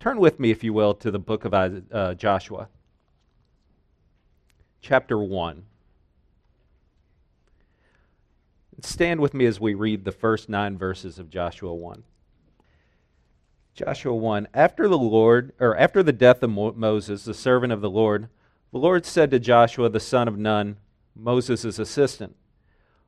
[0.00, 2.68] Turn with me, if you will, to the book of uh, Joshua,
[4.80, 5.64] chapter 1.
[8.80, 12.04] Stand with me as we read the first nine verses of Joshua 1.
[13.74, 17.80] Joshua 1 After the Lord, or after the death of Mo- Moses, the servant of
[17.80, 18.28] the Lord,
[18.70, 20.76] the Lord said to Joshua, the son of Nun,
[21.16, 22.36] Moses' assistant,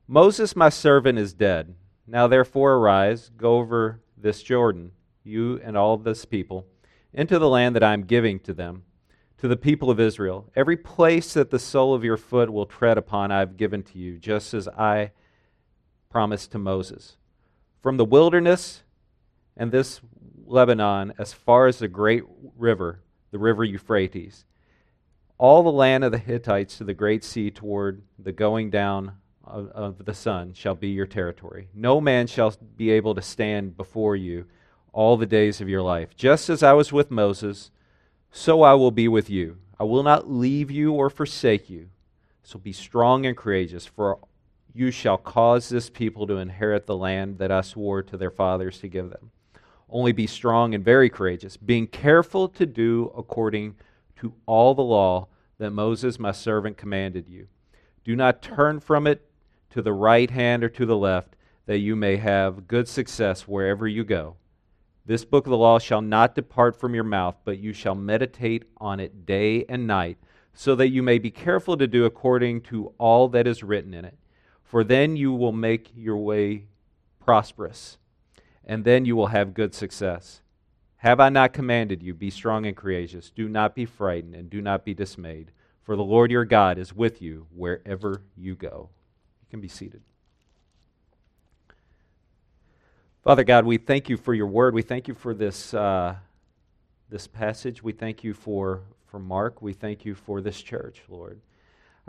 [0.08, 1.76] Moses, my servant, is dead.
[2.04, 4.90] Now therefore arise, go over this Jordan,
[5.22, 6.66] you and all this people
[7.12, 8.84] into the land that I am giving to them,
[9.38, 10.50] to the people of Israel.
[10.54, 13.98] Every place that the sole of your foot will tread upon, I have given to
[13.98, 15.12] you, just as I
[16.10, 17.16] promised to Moses.
[17.82, 18.82] From the wilderness
[19.56, 20.00] and this
[20.44, 22.24] Lebanon, as far as the great
[22.56, 24.44] river, the river Euphrates,
[25.38, 29.68] all the land of the Hittites to the great sea toward the going down of,
[29.68, 31.68] of the sun shall be your territory.
[31.72, 34.46] No man shall be able to stand before you
[34.92, 36.16] all the days of your life.
[36.16, 37.70] Just as I was with Moses,
[38.30, 39.58] so I will be with you.
[39.78, 41.88] I will not leave you or forsake you.
[42.42, 44.18] So be strong and courageous, for
[44.72, 48.78] you shall cause this people to inherit the land that I swore to their fathers
[48.80, 49.30] to give them.
[49.88, 53.76] Only be strong and very courageous, being careful to do according
[54.20, 57.48] to all the law that Moses, my servant, commanded you.
[58.04, 59.28] Do not turn from it
[59.70, 63.86] to the right hand or to the left, that you may have good success wherever
[63.86, 64.36] you go.
[65.06, 68.64] This book of the law shall not depart from your mouth, but you shall meditate
[68.76, 70.18] on it day and night,
[70.52, 74.04] so that you may be careful to do according to all that is written in
[74.04, 74.18] it.
[74.62, 76.66] For then you will make your way
[77.18, 77.98] prosperous,
[78.64, 80.42] and then you will have good success.
[80.98, 83.30] Have I not commanded you, be strong and courageous?
[83.30, 85.50] Do not be frightened, and do not be dismayed,
[85.82, 88.90] for the Lord your God is with you wherever you go.
[89.42, 90.02] You can be seated.
[93.22, 94.72] Father God, we thank you for your word.
[94.72, 96.14] We thank you for this, uh,
[97.10, 97.82] this passage.
[97.82, 99.60] We thank you for, for Mark.
[99.60, 101.38] We thank you for this church, Lord.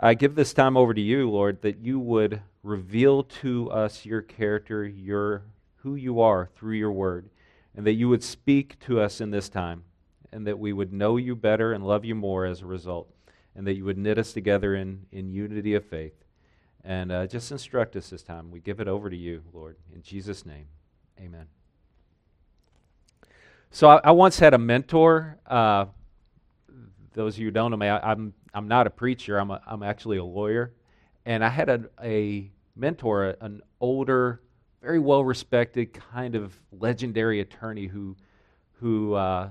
[0.00, 4.22] I give this time over to you, Lord, that you would reveal to us your
[4.22, 5.42] character, your,
[5.76, 7.28] who you are through your word,
[7.76, 9.84] and that you would speak to us in this time,
[10.32, 13.12] and that we would know you better and love you more as a result,
[13.54, 16.14] and that you would knit us together in, in unity of faith.
[16.82, 18.50] And uh, just instruct us this time.
[18.50, 20.68] We give it over to you, Lord, in Jesus' name.
[21.20, 21.46] Amen.
[23.70, 25.38] So I, I once had a mentor.
[25.46, 25.86] Uh,
[27.14, 29.38] those of you who don't know me, I, am I'm, I'm not a preacher.
[29.38, 30.72] I'm a, I'm actually a lawyer,
[31.24, 34.42] and I had a, a mentor, an older,
[34.82, 38.16] very well respected, kind of legendary attorney who
[38.80, 39.48] who uh,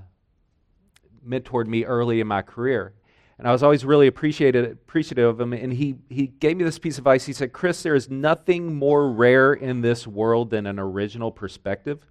[1.26, 2.92] mentored me early in my career.
[3.38, 5.52] And I was always really appreciated, appreciative of him.
[5.52, 7.26] And he, he gave me this piece of advice.
[7.26, 12.06] He said, Chris, there is nothing more rare in this world than an original perspective.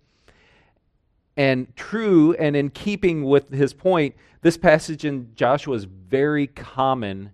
[1.38, 7.32] And true, and in keeping with his point, this passage in Joshua is very common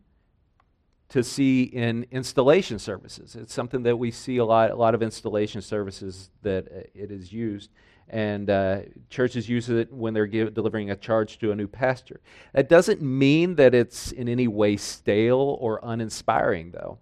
[1.09, 3.35] to see in installation services.
[3.35, 7.11] It's something that we see a lot, a lot of installation services that uh, it
[7.11, 7.71] is used
[8.09, 8.79] and uh,
[9.09, 12.21] churches use it when they're give, delivering a charge to a new pastor.
[12.53, 16.99] That doesn't mean that it's in any way stale or uninspiring, though.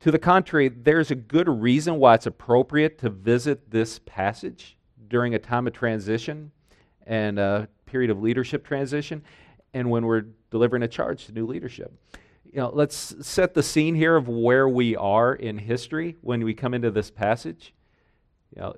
[0.00, 4.76] To the contrary, there's a good reason why it's appropriate to visit this passage
[5.08, 6.50] during a time of transition
[7.06, 9.22] and a period of leadership transition,
[9.72, 11.92] and when we're delivering a charge to new leadership.
[12.44, 16.54] You know, let's set the scene here of where we are in history when we
[16.54, 17.74] come into this passage.
[18.54, 18.76] You know,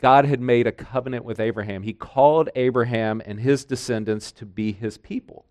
[0.00, 1.82] God had made a covenant with Abraham.
[1.82, 5.46] He called Abraham and his descendants to be his people.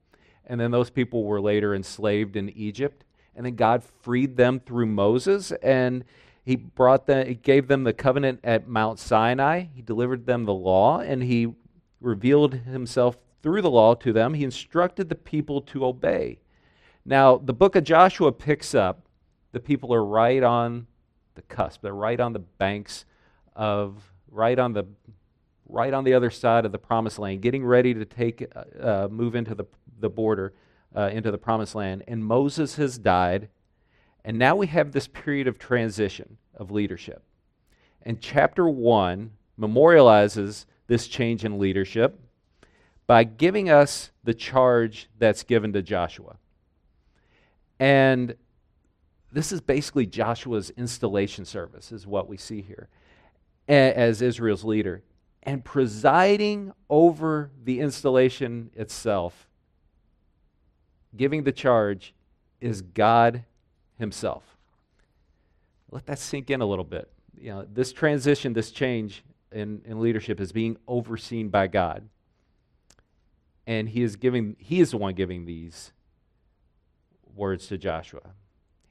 [0.46, 3.04] And then those people were later enslaved in Egypt.
[3.36, 6.04] And then God freed them through Moses and
[6.46, 9.66] he brought them he gave them the covenant at Mount Sinai.
[9.74, 11.54] He delivered them the law and he
[12.02, 14.34] revealed himself through the law to them.
[14.34, 16.40] He instructed the people to obey.
[17.06, 19.08] Now, the book of Joshua picks up
[19.52, 20.88] the people are right on
[21.36, 21.82] the cusp.
[21.82, 23.06] They're right on the banks
[23.56, 24.86] of right on the
[25.70, 29.08] right on the other side of the promised land, getting ready to take uh, uh,
[29.10, 29.66] move into the
[30.00, 30.54] the border
[30.96, 32.04] uh, into the promised land.
[32.08, 33.50] And Moses has died,
[34.26, 37.24] and now we have this period of transition of leadership.
[38.02, 42.20] And chapter one memorializes this change in leadership
[43.08, 46.38] by giving us the charge that's given to Joshua.
[47.80, 48.36] And
[49.32, 52.90] this is basically Joshua's installation service, is what we see here
[53.68, 55.04] as Israel's leader.
[55.44, 59.48] And presiding over the installation itself,
[61.16, 62.14] giving the charge,
[62.62, 63.44] is God
[64.00, 64.58] Himself.
[65.92, 67.12] Let that sink in a little bit.
[67.38, 72.08] You know, this transition, this change in, in leadership is being overseen by God.
[73.68, 75.92] and he is giving he is the one giving these
[77.36, 78.32] words to Joshua.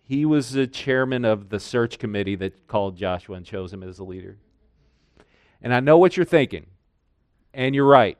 [0.03, 3.99] He was the chairman of the search committee that called Joshua and chose him as
[3.99, 4.39] the leader.
[5.63, 6.67] And I know what you're thinking,
[7.55, 8.19] and you're right.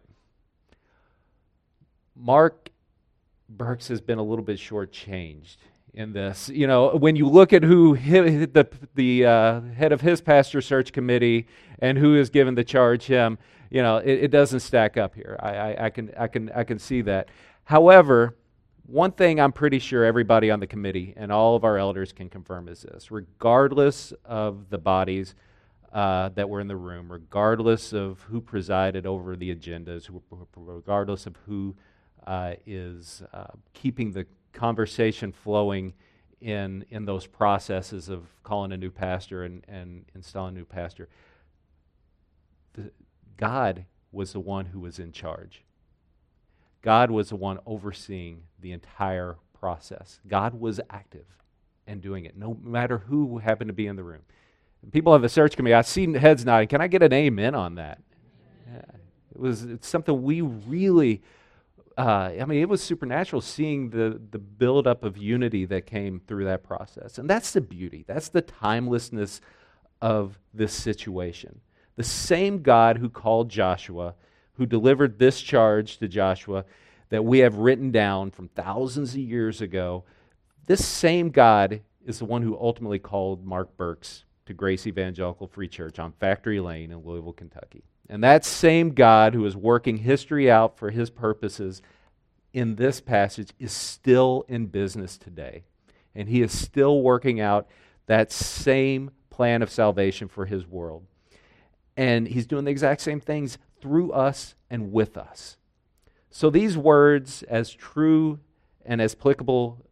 [2.15, 2.71] Mark
[3.49, 5.57] Burks has been a little bit shortchanged
[5.93, 6.49] in this.
[6.49, 10.61] You know, when you look at who hit the the uh, head of his pastor
[10.61, 11.47] search committee
[11.81, 13.39] and who is given the charge him,
[13.71, 15.37] you know, it, it doesn't stack up here.
[15.41, 17.29] I, I, I, can I can I can see that.
[17.65, 18.37] However,
[18.87, 22.29] one thing I'm pretty sure everybody on the committee and all of our elders can
[22.29, 25.35] confirm is this: regardless of the bodies.
[25.93, 30.09] Uh, that were in the room, regardless of who presided over the agendas,
[30.57, 31.77] regardless of who
[32.27, 34.25] uh, is uh, keeping the
[34.55, 35.93] conversation flowing
[36.41, 41.09] in, in those processes of calling a new pastor and, and installing a new pastor.
[42.73, 42.91] The,
[43.37, 45.63] God was the one who was in charge.
[46.83, 50.21] God was the one overseeing the entire process.
[50.27, 51.27] God was active
[51.87, 54.23] and doing it, no matter who happened to be in the room.
[54.91, 56.69] People on the search committee, I've seen heads nodding.
[56.69, 58.01] Can I get an amen on that?
[58.71, 58.83] Yeah.
[59.35, 61.23] It was it's something we really
[61.97, 66.45] uh, I mean, it was supernatural seeing the, the buildup of unity that came through
[66.45, 67.19] that process.
[67.19, 69.41] And that's the beauty, that's the timelessness
[70.01, 71.61] of this situation.
[71.97, 74.15] The same God who called Joshua,
[74.55, 76.65] who delivered this charge to Joshua
[77.11, 80.05] that we have written down from thousands of years ago,
[80.67, 85.69] this same God is the one who ultimately called Mark Burks to Grace Evangelical Free
[85.69, 87.85] Church on Factory Lane in Louisville, Kentucky.
[88.09, 91.81] And that same God who is working history out for his purposes
[92.53, 95.65] in this passage is still in business today.
[96.15, 97.69] And he is still working out
[98.07, 101.05] that same plan of salvation for his world.
[101.97, 105.57] And he's doing the exact same things through us and with us.
[106.31, 108.41] So these words, as true
[108.85, 109.87] and as applicable,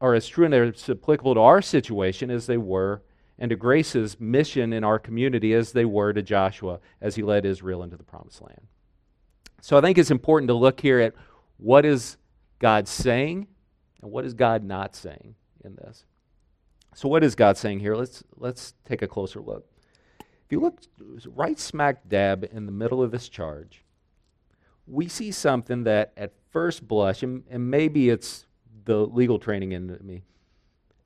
[0.00, 3.02] or as true and as applicable to our situation as they were
[3.38, 7.44] and to Grace's mission in our community as they were to Joshua as he led
[7.44, 8.66] Israel into the promised land.
[9.60, 11.14] So I think it's important to look here at
[11.56, 12.16] what is
[12.58, 13.46] God saying
[14.00, 15.34] and what is God not saying
[15.64, 16.04] in this.
[16.94, 17.96] So what is God saying here?
[17.96, 19.66] Let's let's take a closer look.
[20.20, 20.80] If you look
[21.34, 23.84] right smack dab in the middle of this charge,
[24.86, 28.46] we see something that at first blush, and, and maybe it's
[28.84, 30.24] the legal training in me,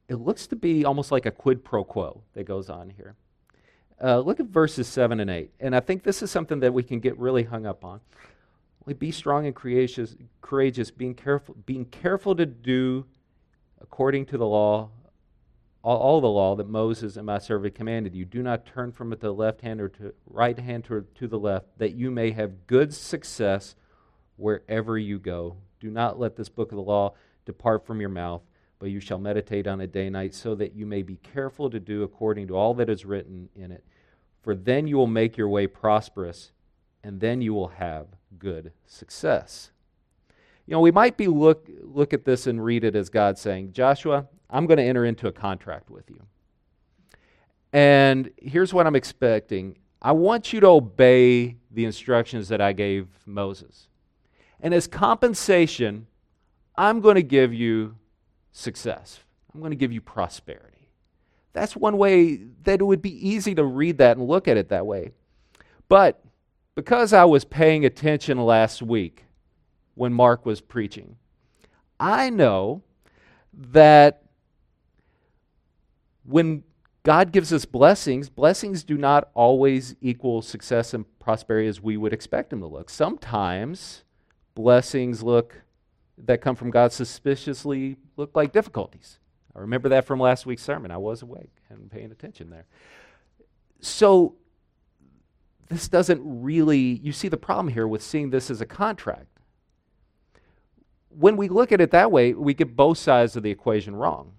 [0.09, 3.17] it looks to be almost like a quid pro quo that goes on here.
[4.03, 5.51] Uh, look at verses 7 and 8.
[5.59, 8.01] And I think this is something that we can get really hung up on.
[8.99, 13.07] be strong and courageous, courageous, being careful, being careful to do
[13.81, 14.91] according to the law,
[15.83, 18.25] all, all, the law that Moses and my servant commanded you.
[18.25, 21.27] Do not turn from it to the left hand or to right hand to, to
[21.27, 23.77] the left, that you may have good success
[24.37, 25.57] wherever you go.
[25.81, 27.15] Do not let this book of the law
[27.45, 28.43] depart from your mouth
[28.79, 31.71] but you shall meditate on it day and night, so that you may be careful
[31.71, 33.85] to do according to all that is written in it.
[34.43, 36.53] For then you will make your way prosperous,
[37.03, 38.07] and then you will have
[38.39, 39.71] good success.
[40.67, 43.73] You know, we might be look look at this and read it as God saying,
[43.73, 46.23] Joshua, I'm going to enter into a contract with you.
[47.73, 49.79] And here's what I'm expecting.
[50.01, 53.89] I want you to obey the instructions that I gave Moses.
[54.61, 56.07] And as compensation,
[56.77, 57.97] I'm going to give you
[58.57, 59.21] success.
[59.53, 60.89] I'm going to give you prosperity.
[61.53, 64.69] That's one way that it would be easy to read that and look at it
[64.71, 65.13] that way.
[65.89, 66.23] But
[66.75, 69.25] because I was paying attention last week
[69.95, 71.17] when Mark was preaching,
[71.99, 72.83] I know
[73.55, 74.23] that
[76.25, 76.65] when
[77.03, 82.13] God gives us blessings, blessings do not always equal success and prosperity as we would
[82.13, 82.91] expect them to look.
[82.91, 84.03] Sometimes
[84.55, 85.63] blessings look
[86.25, 89.19] that come from God suspiciously look like difficulties.
[89.55, 90.91] I remember that from last week's sermon.
[90.91, 92.67] I was awake and paying attention there.
[93.81, 94.35] So,
[95.69, 99.27] this doesn't really, you see the problem here with seeing this as a contract.
[101.09, 104.33] When we look at it that way, we get both sides of the equation wrong.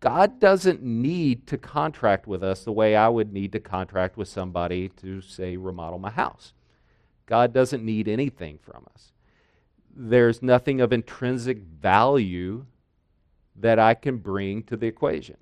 [0.00, 4.28] God doesn't need to contract with us the way I would need to contract with
[4.28, 6.54] somebody to, say, remodel my house.
[7.26, 9.12] God doesn't need anything from us
[9.98, 12.64] there's nothing of intrinsic value
[13.56, 15.36] that I can bring to the equation.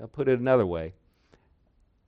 [0.00, 0.94] I'll put it another way.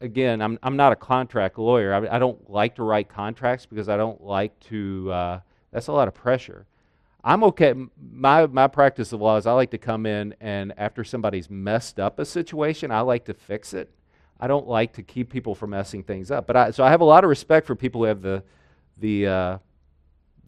[0.00, 1.94] Again, I'm, I'm not a contract lawyer.
[1.94, 5.40] I, I don't like to write contracts because I don't like to, uh,
[5.70, 6.66] that's a lot of pressure.
[7.22, 7.72] I'm okay.
[8.10, 12.00] My, my practice of law is I like to come in and after somebody's messed
[12.00, 13.92] up a situation, I like to fix it.
[14.40, 16.48] I don't like to keep people from messing things up.
[16.48, 18.42] But I, so I have a lot of respect for people who have the,
[18.98, 19.58] the, uh,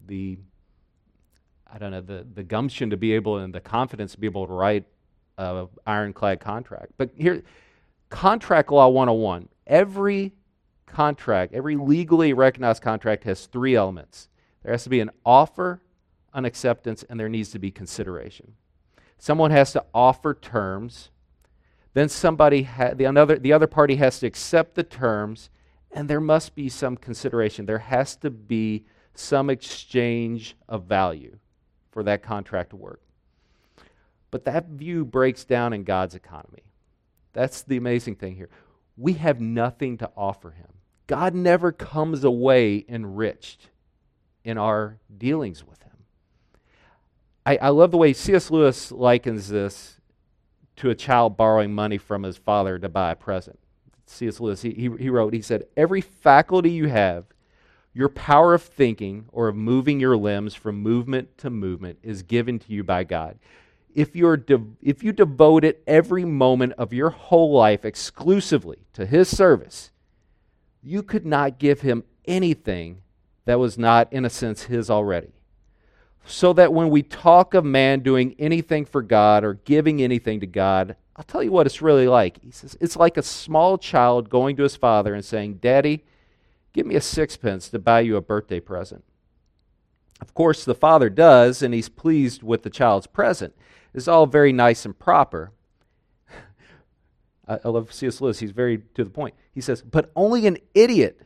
[0.05, 0.37] the
[1.71, 4.47] I don't know, the, the gumption to be able and the confidence to be able
[4.47, 4.85] to write
[5.37, 6.93] a ironclad contract.
[6.97, 7.43] But here,
[8.09, 9.49] contract law 101.
[9.67, 10.33] Every
[10.85, 14.29] contract, every legally recognized contract has three elements.
[14.63, 15.81] There has to be an offer,
[16.33, 18.53] an acceptance, and there needs to be consideration.
[19.17, 21.09] Someone has to offer terms.
[21.93, 25.49] Then somebody, ha- the, another, the other party has to accept the terms,
[25.91, 27.65] and there must be some consideration.
[27.65, 31.37] There has to be some exchange of value
[31.95, 32.99] for that contract to work.
[34.31, 36.63] But that view breaks down in God's economy.
[37.31, 38.49] That's the amazing thing here.
[38.97, 40.67] We have nothing to offer him.
[41.07, 43.69] God never comes away enriched
[44.43, 45.93] in our dealings with him.
[47.45, 48.51] I, I love the way C.S.
[48.51, 50.01] Lewis likens this
[50.75, 53.57] to a child borrowing money from his father to buy a present.
[54.05, 54.41] C.S.
[54.41, 57.23] Lewis, he, he, he wrote, he said, Every faculty you have,
[57.95, 62.59] your power of thinking or of moving your limbs from movement to movement is given
[62.59, 63.39] to you by God.
[63.95, 69.35] If, you're de- if you devoted every moment of your whole life exclusively to His
[69.35, 69.91] service,
[70.83, 73.01] you could not give Him anything
[73.45, 75.31] that was not, in a sense, His already
[76.25, 80.47] so that when we talk of man doing anything for God or giving anything to
[80.47, 82.41] God, I'll tell you what it's really like.
[82.41, 86.03] He says it's like a small child going to his father and saying, Daddy,
[86.75, 89.05] give me a sixpence to buy you a birthday present.
[90.19, 93.55] Of course, the father does, and he's pleased with the child's present.
[93.93, 95.53] It's all very nice and proper.
[97.47, 98.19] I, love C.S.
[98.19, 98.39] Lewis.
[98.39, 99.35] He's very to the point.
[99.53, 101.21] He says, But only an idiot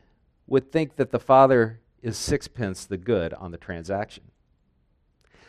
[0.46, 4.30] would think that the father is sixpence the good on the transaction.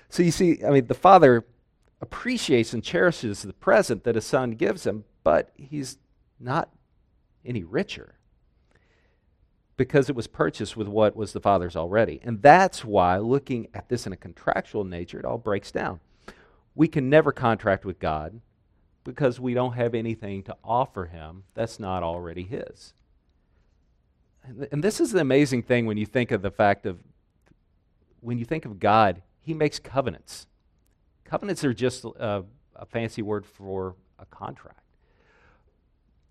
[0.10, 1.46] So you see, I mean, the father
[2.02, 6.00] appreciates and cherishes the present that his son gives him, but he's
[6.40, 6.72] not
[7.46, 8.16] any richer
[9.82, 12.22] because it was purchased with what was the father's already.
[12.24, 16.00] And that's why, looking at this in a contractual nature, it all breaks down.
[16.76, 18.42] We can never contract with God
[19.04, 22.94] because we don't have anything to offer him that's not already his.
[24.72, 27.00] And this is the amazing thing when you think of the fact of
[28.20, 30.46] when you think of God, he makes covenants.
[31.24, 32.44] Covenants are just a,
[32.76, 34.86] a fancy word for a contract.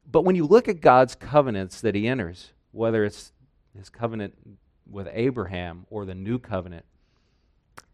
[0.08, 3.32] But when you look at God's covenants that he enters, whether it's
[3.76, 4.34] his covenant
[4.88, 6.84] with Abraham or the new covenant,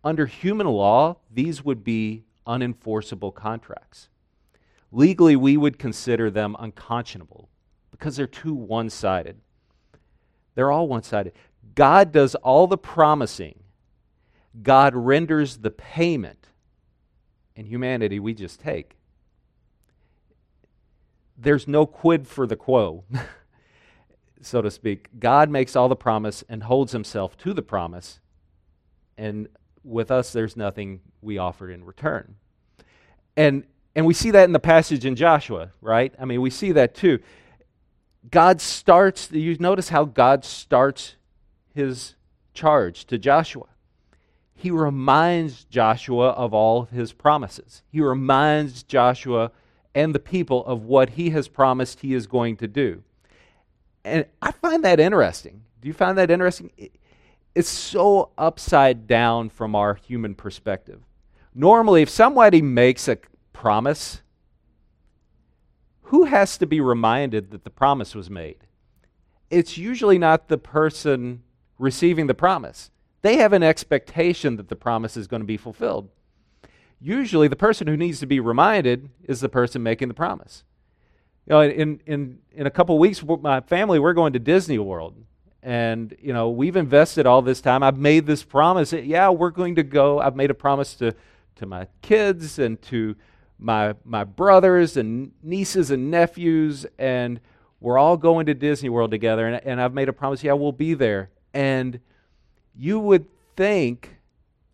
[0.02, 4.09] under human law, these would be unenforceable contracts.
[4.92, 7.49] Legally, we would consider them unconscionable
[7.90, 9.40] because they're too one sided.
[10.54, 11.33] They're all one sided.
[11.75, 13.62] God does all the promising
[14.62, 16.49] God renders the payment,
[17.54, 18.97] and humanity we just take.
[21.37, 23.04] There's no quid for the quo,
[24.40, 25.09] so to speak.
[25.19, 28.21] God makes all the promise and holds himself to the promise,
[29.16, 29.49] and
[29.85, 32.37] with us, there's nothing we offer in return.
[33.37, 33.64] And,
[33.95, 36.12] and we see that in the passage in Joshua, right?
[36.19, 37.21] I mean, we see that too.
[38.31, 41.14] God starts, you notice how God starts
[41.73, 42.14] his
[42.52, 43.66] charge to Joshua
[44.57, 47.83] he reminds Joshua of all of his promises.
[47.93, 49.52] He reminds Joshua
[49.95, 53.02] and the people of what he has promised he is going to do.
[54.06, 55.62] And I find that interesting.
[55.80, 56.70] Do you find that interesting?
[57.54, 61.00] It's so upside down from our human perspective.
[61.54, 63.18] Normally, if somebody makes a
[63.52, 64.22] promise,
[66.02, 68.58] who has to be reminded that the promise was made?
[69.50, 71.42] It's usually not the person
[71.78, 72.90] receiving the promise
[73.22, 76.10] they have an expectation that the promise is going to be fulfilled.
[77.00, 80.62] Usually, the person who needs to be reminded is the person making the promise.
[81.46, 85.14] You know, in, in, in a couple weeks, my family, we're going to Disney World.
[85.62, 87.82] And, you know, we've invested all this time.
[87.82, 88.90] I've made this promise.
[88.90, 90.18] That, Yeah, we're going to go.
[90.20, 91.14] I've made a promise to,
[91.56, 93.14] to my kids and to
[93.58, 96.84] my, my brothers and nieces and nephews.
[96.98, 97.40] And
[97.80, 99.46] we're all going to Disney World together.
[99.46, 100.42] And, and I've made a promise.
[100.42, 101.30] Yeah, we'll be there.
[101.54, 102.00] And
[102.76, 103.26] you would
[103.56, 104.16] think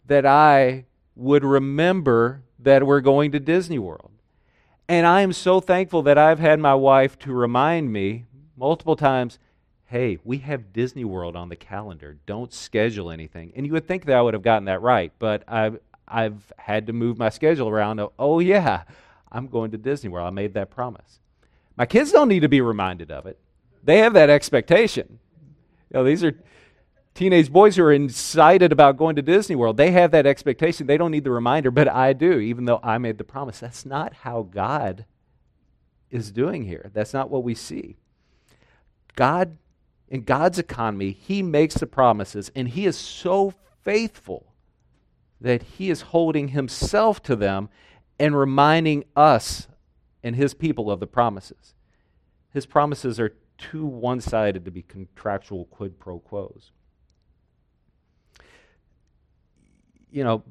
[0.06, 0.86] that I
[1.16, 4.11] would remember that we're going to Disney World.
[4.92, 8.26] And I am so thankful that I've had my wife to remind me
[8.58, 9.38] multiple times
[9.86, 12.18] hey, we have Disney World on the calendar.
[12.26, 13.54] Don't schedule anything.
[13.56, 16.88] And you would think that I would have gotten that right, but I've, I've had
[16.88, 18.00] to move my schedule around.
[18.18, 18.82] Oh, yeah,
[19.30, 20.26] I'm going to Disney World.
[20.26, 21.20] I made that promise.
[21.74, 23.38] My kids don't need to be reminded of it,
[23.82, 25.18] they have that expectation.
[25.90, 26.34] You know, these are
[27.14, 30.86] teenage boys who are excited about going to Disney World, they have that expectation.
[30.86, 33.60] They don't need the reminder, but I do, even though I made the promise.
[33.60, 35.04] That's not how God
[36.10, 36.90] is doing here.
[36.92, 37.96] That's not what we see.
[39.14, 39.58] God,
[40.08, 44.52] in God's economy, He makes the promises, and He is so faithful
[45.42, 47.68] that he is holding himself to them
[48.18, 49.66] and reminding us
[50.22, 51.74] and his people of the promises.
[52.52, 56.70] His promises are too one sided to be contractual quid pro quos.
[60.12, 60.44] You know,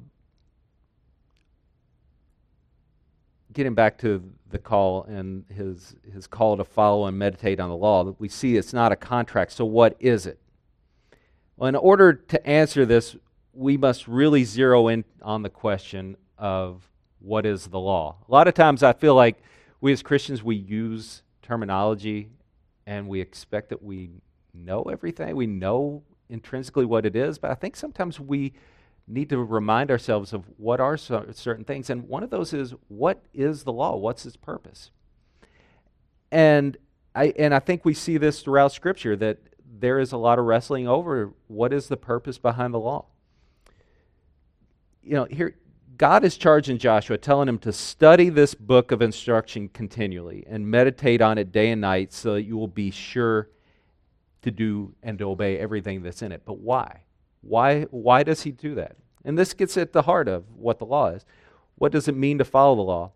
[3.52, 7.76] getting back to the call and his, his call to follow and meditate on the
[7.76, 9.52] law, that we see it's not a contract.
[9.52, 10.38] So, what is it?
[11.56, 13.16] Well, in order to answer this,
[13.54, 16.88] we must really zero in on the question of
[17.20, 18.16] what is the law.
[18.28, 19.42] A lot of times I feel like
[19.80, 22.30] we as Christians, we use terminology
[22.86, 24.10] and we expect that we
[24.54, 25.36] know everything.
[25.36, 28.54] We know intrinsically what it is, but I think sometimes we
[29.12, 31.90] need to remind ourselves of what are certain things.
[31.90, 33.96] And one of those is what is the law?
[33.96, 34.90] What's its purpose?
[36.30, 36.76] And
[37.14, 39.38] I, and I think we see this throughout Scripture that
[39.78, 43.06] there is a lot of wrestling over what is the purpose behind the law.
[45.02, 45.56] You know, here
[45.98, 51.20] God is charging Joshua, telling him to study this book of instruction continually and meditate
[51.20, 53.50] on it day and night so that you will be sure
[54.42, 56.42] to do and to obey everything that's in it.
[56.44, 57.02] But why?
[57.42, 58.96] Why, why does he do that?
[59.24, 61.24] And this gets at the heart of what the law is.
[61.76, 63.12] What does it mean to follow the law?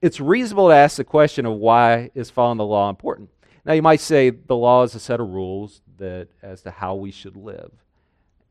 [0.00, 3.30] It's reasonable to ask the question of why is following the law important.
[3.64, 6.94] Now you might say the law is a set of rules that as to how
[6.94, 7.72] we should live.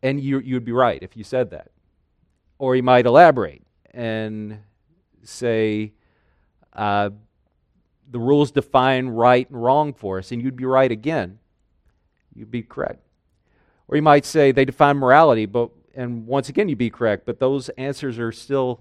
[0.04, 1.72] And you, you'd be right if you said that.
[2.60, 4.60] Or you might elaborate and
[5.24, 5.94] say
[6.74, 7.10] uh,
[8.10, 11.40] the rules define right and wrong for us, and you'd be right again.
[12.36, 13.02] You'd be correct.
[13.88, 17.40] Or you might say they define morality, but and once again you'd be correct, but
[17.40, 18.80] those answers are still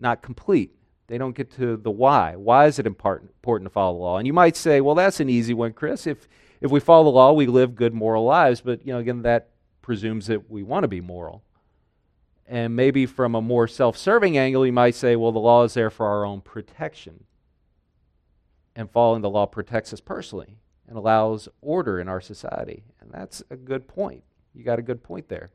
[0.00, 0.74] not complete.
[1.06, 2.34] They don't get to the why.
[2.36, 4.18] Why is it important, important to follow the law?
[4.18, 6.06] And you might say, well, that's an easy one, Chris.
[6.06, 6.26] If
[6.60, 8.60] if we follow the law, we live good moral lives.
[8.60, 9.50] But you know, again, that
[9.82, 11.42] presumes that we want to be moral.
[12.46, 15.90] And maybe from a more self-serving angle, you might say, well, the law is there
[15.90, 17.24] for our own protection.
[18.74, 20.56] And following the law protects us personally
[20.88, 22.84] and allows order in our society.
[23.00, 24.24] And that's a good point.
[24.54, 25.50] You got a good point there.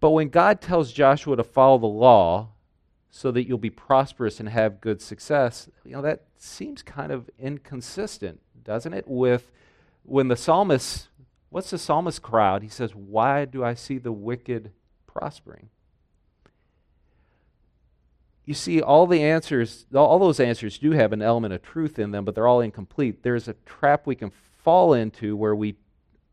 [0.00, 2.48] But when God tells Joshua to follow the law
[3.10, 7.28] so that you'll be prosperous and have good success, you know, that seems kind of
[7.38, 9.06] inconsistent, doesn't it?
[9.08, 9.50] With
[10.04, 11.08] when the psalmist,
[11.50, 12.62] what's the psalmist crowd?
[12.62, 14.72] He says, Why do I see the wicked
[15.06, 15.70] prospering?
[18.48, 22.12] you see, all the answers, all those answers do have an element of truth in
[22.12, 23.22] them, but they're all incomplete.
[23.22, 24.30] There's a trap we can
[24.64, 25.76] fall into where we,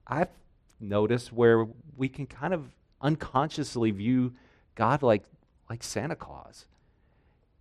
[0.07, 0.29] I've
[0.79, 2.69] noticed, where we can kind of
[3.05, 4.33] unconsciously view
[4.73, 5.23] God like,
[5.69, 6.65] like Santa Claus,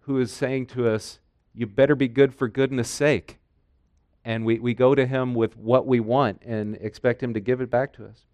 [0.01, 1.21] who is saying to us,
[1.55, 3.39] You better be good for goodness sake.
[4.25, 7.61] And we, we go to Him with what we want and expect Him to give
[7.61, 8.25] it back to us.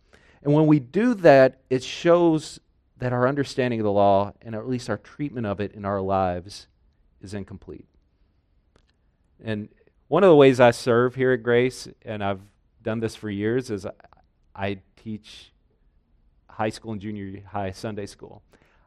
[0.43, 2.61] And when we do that, it shows
[2.99, 6.01] that our understanding of the law, and at least our treatment of it in our
[6.01, 6.69] lives,
[7.21, 7.87] is incomplete.
[9.43, 9.69] And
[10.09, 12.41] one of the ways I serve here at Grace, and I've
[12.83, 13.87] done this for years, is
[14.55, 15.53] I teach
[16.61, 18.43] high school and junior high Sunday school.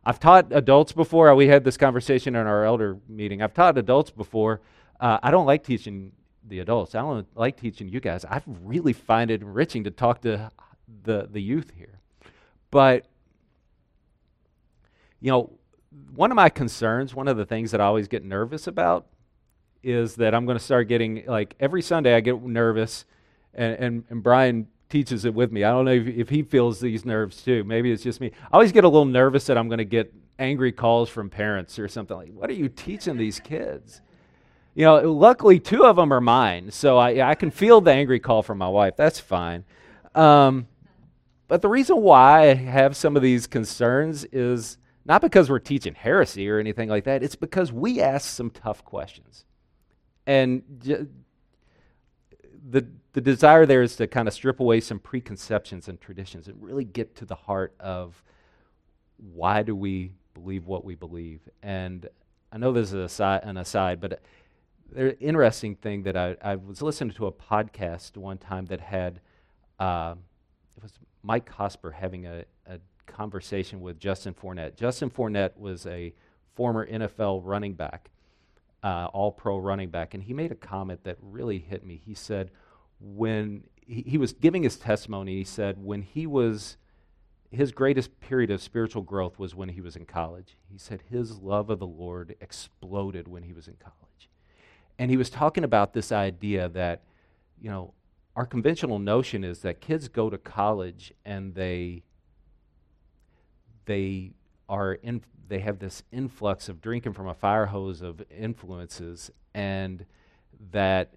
[0.06, 1.34] I've taught adults before.
[1.34, 3.42] We had this conversation in our elder meeting.
[3.42, 4.62] I've taught adults before.
[5.00, 6.12] Uh, I don't like teaching
[6.48, 6.94] the adults.
[6.94, 8.26] I don't like teaching you guys.
[8.26, 10.52] I really find it enriching to talk to
[11.04, 12.00] the, the youth here.
[12.70, 13.08] But
[15.20, 15.50] you know,
[16.14, 19.08] one of my concerns, one of the things that I always get nervous about
[19.82, 23.06] is that I'm going to start getting, like, every Sunday I get nervous,
[23.54, 25.64] and, and, and Brian teaches it with me.
[25.64, 27.64] I don't know if, if he feels these nerves too.
[27.64, 28.32] Maybe it's just me.
[28.46, 31.80] I always get a little nervous that I'm going to get angry calls from parents
[31.80, 34.02] or something like, what are you teaching these kids?
[34.76, 38.20] You know, luckily two of them are mine, so I, I can feel the angry
[38.20, 38.96] call from my wife.
[38.96, 39.66] That's fine.
[40.14, 40.68] Um,
[41.48, 45.96] but the reason why I have some of these concerns is not because we're teaching
[45.96, 49.46] heresy or anything like that, it's because we ask some tough questions.
[50.28, 50.62] And
[52.70, 56.62] the, the desire there is to kind of strip away some preconceptions and traditions and
[56.62, 58.24] really get to the heart of
[59.18, 61.42] why do we believe what we believe.
[61.62, 62.08] And
[62.52, 64.20] I know this is an aside, but
[64.92, 69.22] the interesting thing that I, I, was listening to a podcast one time that had
[69.80, 70.16] uh,
[70.76, 74.76] it was Mike Hosper having a, a conversation with Justin Fournette.
[74.76, 76.14] Justin Fournette was a
[76.56, 78.12] former NFL running back,
[78.84, 82.02] uh, all pro running back, and he made a comment that really hit me.
[82.06, 82.52] He said,
[83.04, 86.78] when he, he was giving his testimony, he said, when he was,
[87.52, 90.56] his greatest period of spiritual growth was when he was in college.
[90.72, 94.30] He said his love of the Lord exploded when he was in college.
[94.98, 97.02] And he was talking about this idea that,
[97.60, 97.94] you know,
[98.36, 102.04] our conventional notion is that kids go to college and they
[103.86, 104.32] they
[104.70, 110.06] are in, they have this influx of drinking from a fire hose of influences and
[110.72, 111.16] that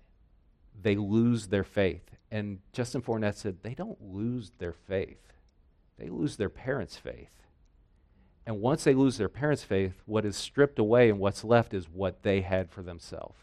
[0.81, 2.03] they lose their faith.
[2.31, 5.33] And Justin Fournette said they don't lose their faith,
[5.99, 7.31] they lose their parents' faith.
[8.47, 11.89] And once they lose their parents' faith, what is stripped away and what's left is
[11.89, 13.39] what they had for themselves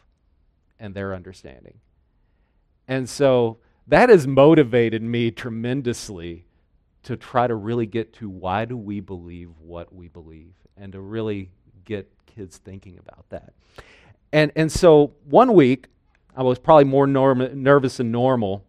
[0.79, 1.79] and their understanding.
[2.87, 6.45] And so that has motivated me tremendously
[7.03, 11.01] to try to really get to why do we believe what we believe and to
[11.01, 11.51] really
[11.83, 13.53] get kids thinking about that.
[14.31, 15.87] And, and so one week,
[16.35, 18.65] I was probably more norm- nervous than normal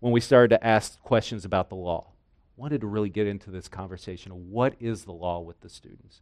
[0.00, 2.08] when we started to ask questions about the law.
[2.56, 6.20] Wanted to really get into this conversation of what is the law with the students.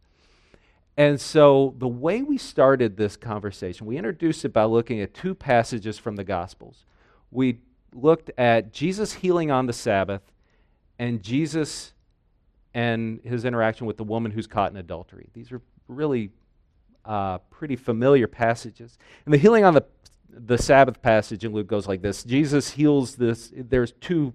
[0.97, 5.33] And so the way we started this conversation, we introduced it by looking at two
[5.33, 6.85] passages from the Gospels.
[7.31, 7.59] We
[7.93, 10.21] looked at Jesus healing on the Sabbath
[10.99, 11.93] and Jesus
[12.73, 15.29] and his interaction with the woman who's caught in adultery.
[15.33, 16.31] These are really
[17.05, 18.97] uh, pretty familiar passages.
[19.25, 19.85] And the healing on the,
[20.33, 24.33] the Sabbath passage in Luke goes like this Jesus heals this, there's two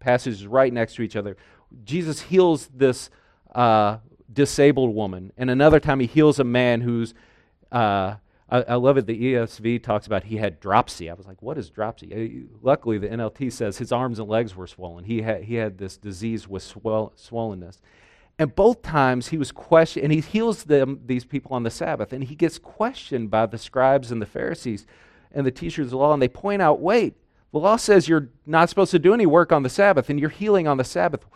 [0.00, 1.36] passages right next to each other.
[1.84, 3.10] Jesus heals this
[3.54, 3.98] uh,
[4.32, 7.14] disabled woman, and another time he heals a man who's
[7.72, 8.14] uh,
[8.48, 9.06] I, love it.
[9.06, 11.10] The ESV talks about he had dropsy.
[11.10, 12.14] I was like, what is dropsy?
[12.14, 15.04] Uh, luckily, the NLT says his arms and legs were swollen.
[15.04, 17.80] He had, he had this disease with swell, swollenness.
[18.38, 22.12] And both times he was questioned, and he heals them, these people on the Sabbath,
[22.12, 24.86] and he gets questioned by the scribes and the Pharisees
[25.34, 27.16] and the teachers of the law, and they point out, wait,
[27.52, 30.30] the law says you're not supposed to do any work on the Sabbath, and you're
[30.30, 31.26] healing on the Sabbath.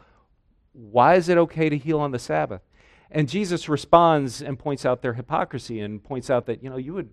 [0.73, 2.63] Why is it okay to heal on the Sabbath?
[3.11, 6.95] And Jesus responds and points out their hypocrisy and points out that, you know, you
[6.95, 7.11] would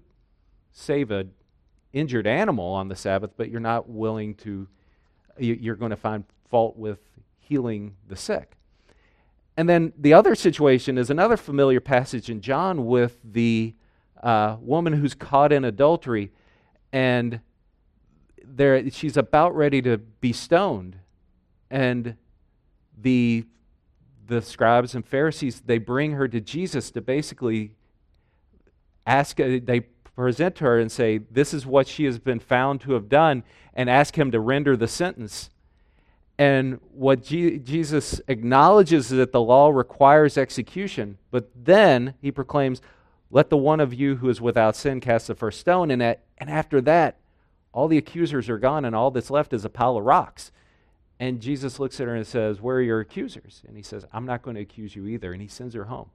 [0.71, 1.31] save an
[1.93, 4.67] injured animal on the Sabbath, but you're not willing to,
[5.37, 6.99] you're going to find fault with
[7.39, 8.57] healing the sick.
[9.57, 13.73] And then the other situation is another familiar passage in John with the
[14.21, 16.31] uh, woman who's caught in adultery,
[16.95, 17.41] and
[18.41, 20.95] there she's about ready to be stoned,
[21.69, 22.15] and
[22.97, 23.45] the
[24.27, 27.73] the scribes and Pharisees, they bring her to Jesus to basically
[29.05, 29.81] ask, uh, they
[30.15, 33.89] present her and say, This is what she has been found to have done, and
[33.89, 35.49] ask him to render the sentence.
[36.37, 42.81] And what G- Jesus acknowledges is that the law requires execution, but then he proclaims,
[43.29, 45.91] Let the one of you who is without sin cast the first stone.
[45.91, 47.17] And, at, and after that,
[47.71, 50.51] all the accusers are gone, and all that's left is a pile of rocks.
[51.19, 53.61] And Jesus looks at her and says, Where are your accusers?
[53.67, 55.31] And he says, I'm not going to accuse you either.
[55.31, 56.09] And he sends her home.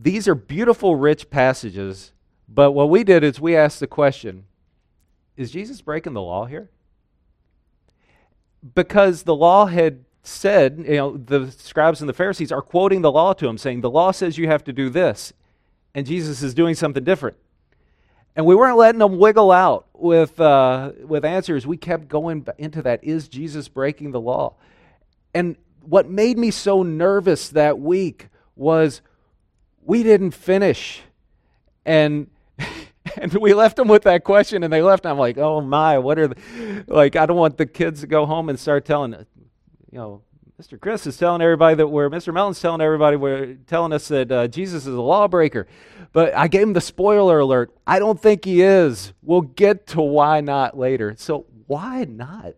[0.00, 2.12] These are beautiful, rich passages,
[2.48, 4.44] but what we did is we asked the question
[5.36, 6.70] Is Jesus breaking the law here?
[8.74, 13.12] Because the law had said, you know, the scribes and the Pharisees are quoting the
[13.12, 15.32] law to him, saying, The law says you have to do this.
[15.94, 17.36] And Jesus is doing something different.
[18.38, 21.66] And we weren't letting them wiggle out with, uh, with answers.
[21.66, 23.02] We kept going into that.
[23.02, 24.54] Is Jesus breaking the law?
[25.34, 29.02] And what made me so nervous that week was
[29.82, 31.02] we didn't finish.
[31.84, 32.28] And
[33.16, 35.98] and we left them with that question and they left and i'm like oh my
[35.98, 39.12] what are the, like i don't want the kids to go home and start telling
[39.12, 40.20] you know
[40.60, 40.80] Mr.
[40.80, 42.34] Chris is telling everybody that we're, Mr.
[42.34, 45.68] Melton's telling everybody, we're telling us that uh, Jesus is a lawbreaker.
[46.12, 47.72] But I gave him the spoiler alert.
[47.86, 49.12] I don't think he is.
[49.22, 51.14] We'll get to why not later.
[51.16, 52.54] So, why not?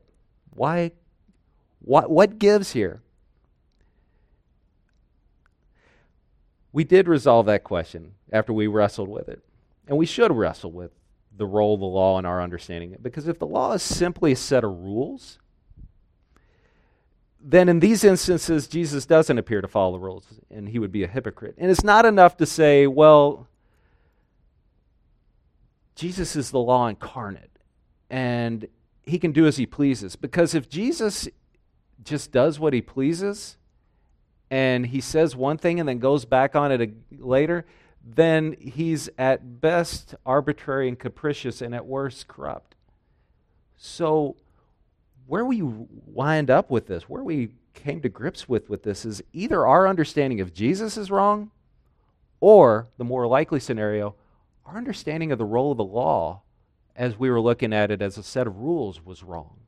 [0.55, 0.93] Why?
[1.81, 3.03] What, what gives here?
[6.73, 9.43] We did resolve that question after we wrestled with it.
[9.87, 10.93] And we should wrestle with
[11.37, 13.03] the role of the law in our understanding it.
[13.03, 15.39] Because if the law is simply a set of rules,
[17.43, 21.05] then in these instances, Jesus doesn't appear to follow the rules, and he would be
[21.05, 21.55] a hypocrite.
[21.59, 23.49] And it's not enough to say, well,
[25.95, 27.51] Jesus is the law incarnate,
[28.11, 28.67] and
[29.05, 30.17] he can do as he pleases.
[30.17, 31.29] Because if Jesus
[32.05, 33.57] just does what he pleases,
[34.51, 37.65] and he says one thing and then goes back on it later,
[38.05, 42.75] then he's at best arbitrary and capricious, and at worst corrupt.
[43.77, 44.37] So,
[45.31, 49.23] where we wind up with this, where we came to grips with with this is
[49.33, 51.53] either our understanding of Jesus is wrong
[52.41, 54.17] or the more likely scenario,
[54.67, 56.43] our understanding of the role of the law
[56.97, 59.61] as we were looking at it as a set of rules was wrong.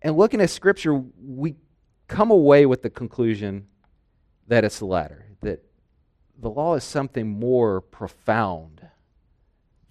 [0.00, 1.56] And looking at scripture, we
[2.08, 3.66] come away with the conclusion
[4.48, 5.62] that it's the latter, that
[6.40, 8.88] the law is something more profound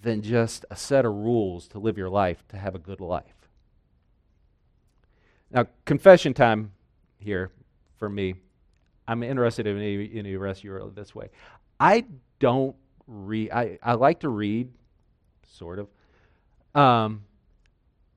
[0.01, 3.34] than just a set of rules to live your life, to have a good life.
[5.55, 6.73] Now, confession time
[7.17, 7.49] here
[7.95, 8.35] for me.
[9.07, 11.29] I'm interested in any, any rest you are this way.
[11.79, 12.03] I
[12.39, 12.75] don't
[13.07, 13.51] read.
[13.51, 14.69] I, I like to read,
[15.47, 15.87] sort of.
[16.79, 17.23] Um,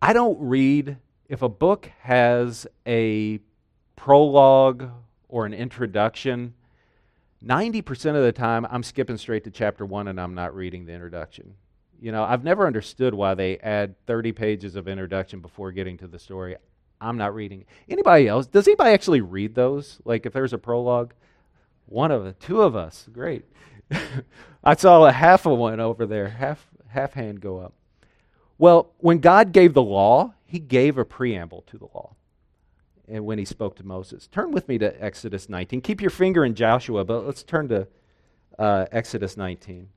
[0.03, 0.97] I don't read
[1.29, 3.39] if a book has a
[3.95, 4.91] prologue
[5.29, 6.55] or an introduction.
[7.45, 10.93] 90% of the time, I'm skipping straight to chapter one and I'm not reading the
[10.93, 11.55] introduction.
[12.01, 16.09] You know, I've never understood why they add 30 pages of introduction before getting to
[16.09, 16.57] the story.
[17.01, 17.65] I'm not reading.
[17.89, 18.47] Anybody else?
[18.47, 20.01] Does anybody actually read those?
[20.05, 21.15] Like if there's a prologue?
[21.87, 23.09] One of the two of us.
[23.13, 23.45] Great.
[24.65, 27.75] I saw a half of one over there, half half hand go up.
[28.59, 32.15] Well, when God gave the law, he gave a preamble to the law.
[33.07, 34.27] And when he spoke to Moses.
[34.27, 35.81] Turn with me to Exodus 19.
[35.81, 37.87] Keep your finger in Joshua, but let's turn to
[38.59, 39.89] uh, Exodus 19.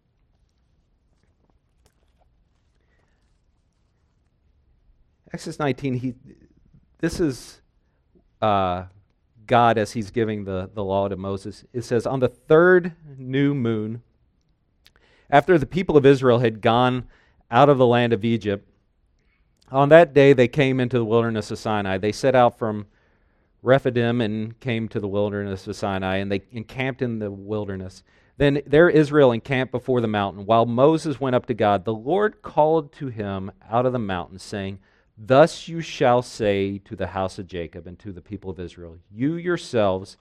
[5.33, 6.13] Exodus 19, he,
[7.01, 7.61] this is
[8.41, 8.85] uh,
[9.47, 11.65] God as he's giving the, the law to Moses.
[11.73, 14.03] It says, On the third new moon,
[15.29, 17.05] after the people of Israel had gone
[17.49, 18.67] out of the land of Egypt,
[19.71, 21.97] on that day they came into the wilderness of Sinai.
[21.97, 22.85] They set out from
[23.63, 28.03] Rephidim and came to the wilderness of Sinai, and they encamped in the wilderness.
[28.37, 30.45] Then there Israel encamped before the mountain.
[30.45, 34.39] While Moses went up to God, the Lord called to him out of the mountain,
[34.39, 34.79] saying,
[35.23, 38.97] Thus you shall say to the house of Jacob and to the people of Israel,
[39.11, 40.17] You yourselves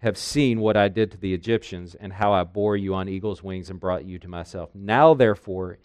[0.00, 3.42] have seen what I did to the Egyptians, and how I bore you on eagle's
[3.42, 4.68] wings and brought you to myself.
[4.74, 5.78] Now, therefore,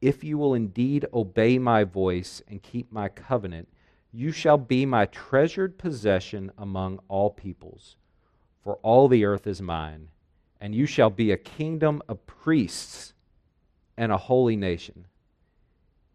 [0.00, 3.68] if you will indeed obey my voice and keep my covenant,
[4.12, 7.94] you shall be my treasured possession among all peoples,
[8.60, 10.08] for all the earth is mine,
[10.60, 13.14] and you shall be a kingdom of priests
[13.96, 15.06] and a holy nation.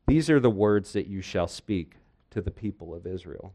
[0.10, 1.98] These are the words that you shall speak
[2.32, 3.54] to the people of Israel.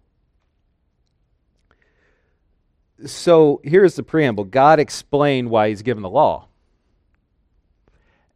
[3.04, 6.46] So here's the preamble God explained why he's given the law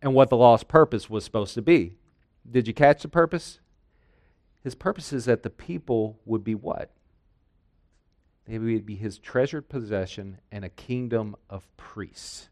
[0.03, 1.95] and what the law's purpose was supposed to be.
[2.51, 3.61] Did you catch the purpose?
[4.65, 6.91] His purpose is that the people would be what?
[8.47, 12.49] They would be his treasured possession and a kingdom of priests.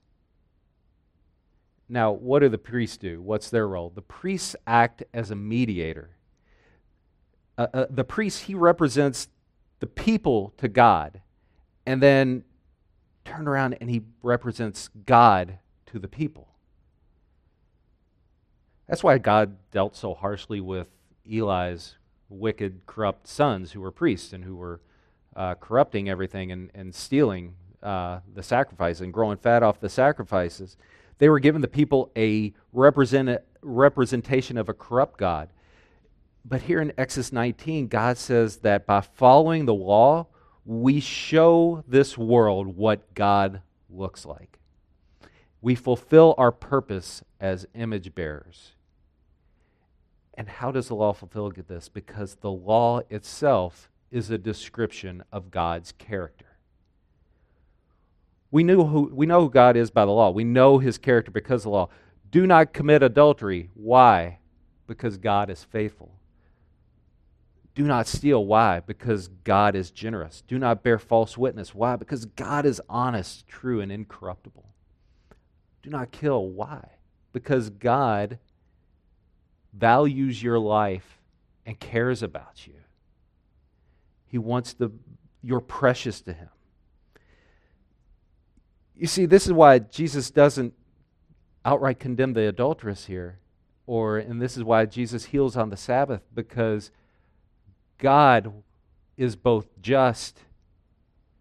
[1.89, 3.23] Now, what do the priests do?
[3.23, 3.91] What's their role?
[3.95, 6.17] The priests act as a mediator.
[7.57, 9.29] Uh, uh, the priest, he represents
[9.79, 11.21] the people to God,
[11.87, 12.45] and then
[13.25, 16.49] turn around and he represents God to the people.
[18.89, 20.89] That's why God dealt so harshly with
[21.31, 21.97] Eli's
[22.29, 24.81] wicked, corrupt sons who were priests and who were
[25.35, 30.77] uh, corrupting everything and, and stealing uh, the sacrifice and growing fat off the sacrifices.
[31.19, 35.49] They were given the people a represent, representation of a corrupt God.
[36.45, 40.29] But here in Exodus 19, God says that by following the law,
[40.65, 44.59] we show this world what God looks like.
[45.61, 48.73] We fulfill our purpose as image bearers.
[50.35, 51.89] And how does the law fulfill this?
[51.89, 56.56] Because the law itself is a description of God's character.
[58.51, 60.31] We, knew who, we know who God is by the law.
[60.31, 61.89] We know his character because of the law.
[62.31, 63.71] Do not commit adultery.
[63.75, 64.39] Why?
[64.87, 66.13] Because God is faithful.
[67.75, 68.45] Do not steal.
[68.47, 68.81] Why?
[68.81, 70.43] Because God is generous.
[70.47, 71.75] Do not bear false witness.
[71.75, 71.97] Why?
[71.97, 74.65] Because God is honest, true, and incorruptible.
[75.83, 76.49] Do not kill.
[76.49, 76.89] Why?
[77.33, 78.39] Because God
[79.75, 81.21] values your life
[81.67, 82.75] and cares about you.
[84.27, 84.91] He wants the,
[85.43, 86.49] you're precious to Him.
[88.97, 90.75] You see, this is why Jesus doesn't
[91.65, 93.39] outright condemn the adulteress here,
[93.87, 96.91] or and this is why Jesus heals on the Sabbath because
[97.99, 98.53] God
[99.17, 100.41] is both just,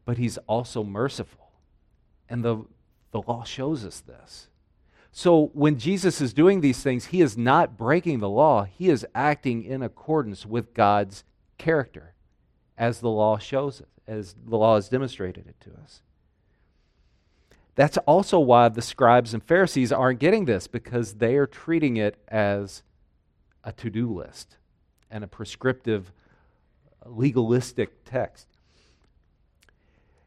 [0.04, 1.52] but He's also merciful,
[2.30, 2.66] and the
[3.12, 4.50] the law shows us this.
[5.14, 8.66] So when Jesus is doing these things, he is not breaking the law.
[8.66, 11.24] He is acting in accordance with God's
[11.58, 12.14] character,
[12.78, 16.02] as the law shows it, as the law has demonstrated it to us.
[17.76, 22.18] That's also why the scribes and Pharisees aren't getting this because they are treating it
[22.30, 22.84] as
[23.64, 24.58] a to do list
[25.12, 26.12] and a prescriptive,
[27.06, 28.48] legalistic text.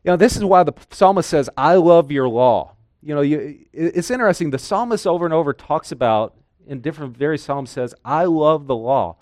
[0.05, 2.75] You know, this is why the psalmist says, I love your law.
[3.03, 4.51] You know, you, it's interesting.
[4.51, 6.35] The psalmist over and over talks about,
[6.67, 9.17] in different various psalms, says, I love the law.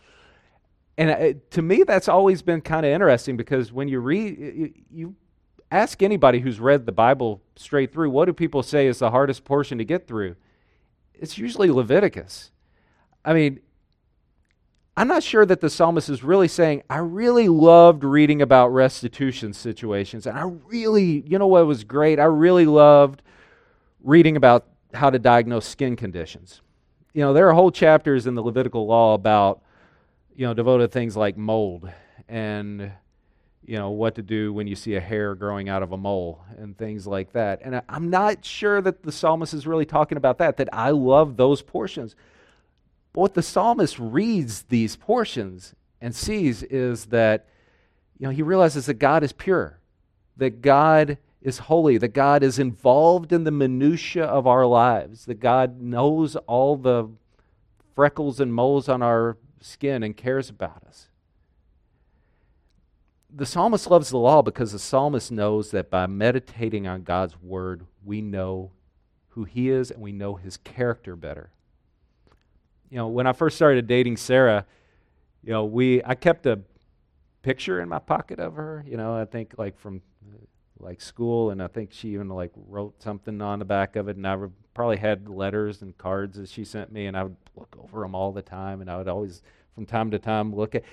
[0.98, 4.72] And it, to me, that's always been kind of interesting because when you read, you,
[4.90, 5.14] you
[5.70, 9.44] ask anybody who's read the Bible straight through, what do people say is the hardest
[9.44, 10.36] portion to get through?
[11.14, 12.50] It's usually Leviticus.
[13.24, 13.60] I mean,
[14.96, 19.52] I'm not sure that the psalmist is really saying, I really loved reading about restitution
[19.52, 20.26] situations.
[20.26, 22.18] And I really, you know what was great?
[22.18, 23.22] I really loved
[24.02, 26.62] reading about how to diagnose skin conditions.
[27.12, 29.62] You know, there are whole chapters in the Levitical law about,
[30.34, 31.90] you know, devoted things like mold
[32.28, 32.92] and,
[33.66, 36.44] you know, what to do when you see a hair growing out of a mole
[36.56, 37.60] and things like that.
[37.64, 41.36] And I'm not sure that the psalmist is really talking about that, that I love
[41.36, 42.14] those portions.
[43.12, 47.46] But what the psalmist reads these portions and sees is that
[48.18, 49.80] you know he realizes that God is pure,
[50.36, 55.40] that God is holy, that God is involved in the minutia of our lives, that
[55.40, 57.08] God knows all the
[57.94, 61.08] freckles and moles on our skin and cares about us.
[63.36, 67.86] The psalmist loves the law because the psalmist knows that by meditating on God's word,
[68.02, 68.72] we know
[69.30, 71.50] who he is and we know his character better
[72.90, 74.64] you know, when I first started dating Sarah,
[75.42, 76.60] you know, we I kept a
[77.42, 78.84] picture in my pocket of her.
[78.86, 80.02] You know, I think like from
[80.78, 84.16] like school, and I think she even like wrote something on the back of it,
[84.16, 84.36] and I
[84.74, 88.14] probably had letters and cards that she sent me, and I would look over them
[88.14, 89.42] all the time, and I would always,
[89.74, 90.84] from time to time, look at.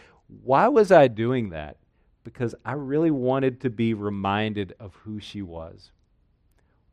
[0.42, 1.78] Why was I doing that?
[2.24, 5.92] Because I really wanted to be reminded of who she was,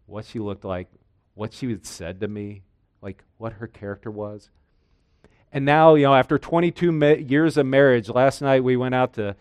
[0.06, 0.88] what she looked like,
[1.34, 2.62] what she had said to me,
[3.00, 4.50] like what her character was.
[5.52, 9.14] And now, you know, after 22 ma- years of marriage, last night we went out
[9.14, 9.36] to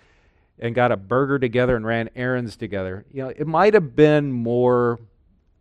[0.60, 3.06] and got a burger together and ran errands together.
[3.12, 5.00] You know, it might have been more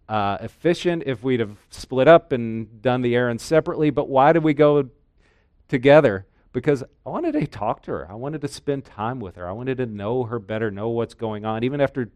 [0.09, 4.43] uh, efficient if we'd have split up and done the errands separately, but why did
[4.43, 4.89] we go
[5.69, 6.27] together?
[6.59, 8.11] Because I wanted to talk to her.
[8.11, 9.49] I wanted to spend time with her.
[9.49, 11.63] I wanted to know her better, know what's going on.
[11.63, 12.11] Even after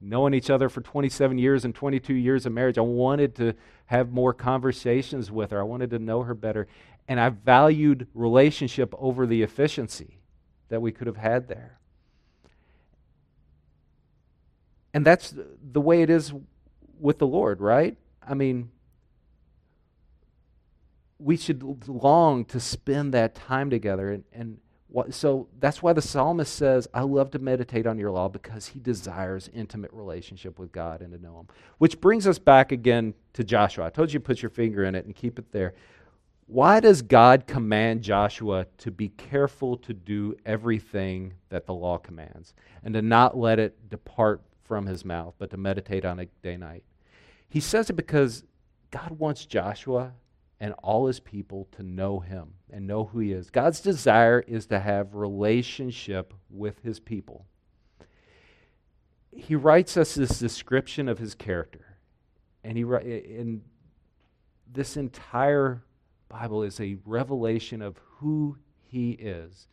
[0.00, 3.54] knowing each other for 27 years and 22 years of marriage, I wanted to
[3.86, 5.60] have more conversations with her.
[5.60, 6.66] I wanted to know her better.
[7.06, 10.18] And I valued relationship over the efficiency
[10.68, 11.78] that we could have had there.
[14.92, 15.32] And that's
[15.72, 16.32] the way it is
[16.98, 17.96] with the Lord, right?
[18.26, 18.70] I mean,
[21.18, 24.12] we should long to spend that time together.
[24.12, 28.10] And, and what, so that's why the psalmist says, I love to meditate on your
[28.10, 31.48] law because he desires intimate relationship with God and to know him.
[31.78, 33.86] Which brings us back again to Joshua.
[33.86, 35.74] I told you to put your finger in it and keep it there.
[36.46, 42.52] Why does God command Joshua to be careful to do everything that the law commands
[42.82, 46.52] and to not let it depart from his mouth, but to meditate on it day
[46.52, 46.84] and night?
[47.48, 48.44] He says it because
[48.90, 50.12] God wants Joshua
[50.64, 53.50] and all his people to know him and know who he is.
[53.50, 57.44] God's desire is to have relationship with his people.
[59.30, 61.98] He writes us this description of his character.
[62.62, 63.60] And he in
[64.72, 65.82] this entire
[66.30, 69.68] Bible is a revelation of who He is.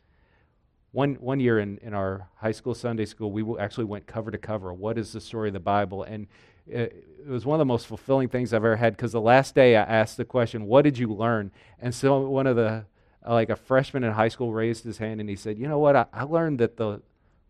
[0.91, 4.37] One, one year in, in our high school Sunday school, we actually went cover to
[4.37, 4.73] cover.
[4.73, 6.03] What is the story of the Bible?
[6.03, 6.27] And
[6.67, 9.55] it, it was one of the most fulfilling things I've ever had because the last
[9.55, 11.51] day I asked the question, What did you learn?
[11.79, 12.85] And so one of the,
[13.27, 15.95] like a freshman in high school, raised his hand and he said, You know what?
[15.95, 17.01] I, I learned that the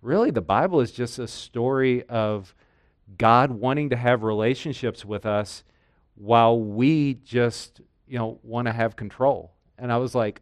[0.02, 2.56] really the Bible is just a story of
[3.18, 5.64] God wanting to have relationships with us
[6.16, 9.54] while we just you know, want to have control.
[9.78, 10.42] And I was like,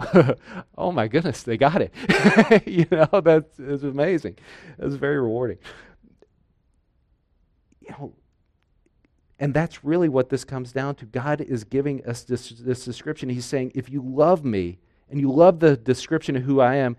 [0.76, 2.66] oh my goodness, they got it.
[2.66, 4.36] you know, that's it's amazing.
[4.76, 5.58] It's very rewarding.
[7.90, 8.12] You know,
[9.38, 11.06] and that's really what this comes down to.
[11.06, 13.28] God is giving us this, this description.
[13.28, 16.96] He's saying, if you love me and you love the description of who I am,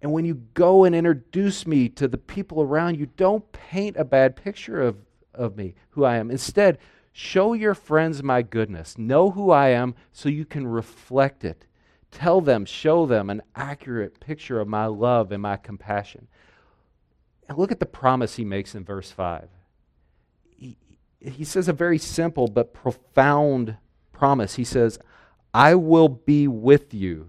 [0.00, 4.04] and when you go and introduce me to the people around you, don't paint a
[4.04, 4.96] bad picture of,
[5.34, 6.30] of me, who I am.
[6.30, 6.78] Instead,
[7.12, 8.96] Show your friends my goodness.
[8.96, 11.66] Know who I am so you can reflect it.
[12.10, 16.26] Tell them, show them an accurate picture of my love and my compassion.
[17.52, 19.46] And look at the promise he makes in verse 5.
[20.56, 20.78] He,
[21.20, 23.76] he says a very simple but profound
[24.10, 24.54] promise.
[24.54, 24.98] He says,
[25.52, 27.28] I will be with you.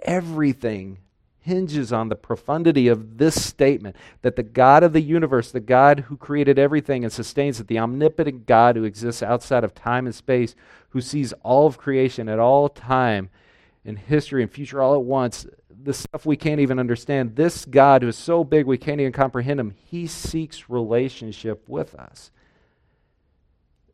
[0.00, 0.96] Everything
[1.40, 6.06] hinges on the profundity of this statement that the God of the universe, the God
[6.08, 10.14] who created everything and sustains it, the omnipotent God who exists outside of time and
[10.14, 10.54] space,
[10.88, 13.28] who sees all of creation at all time
[13.84, 15.44] in history and future all at once,
[15.82, 19.12] the stuff we can't even understand, this God who is so big we can't even
[19.12, 22.30] comprehend him, he seeks relationship with us.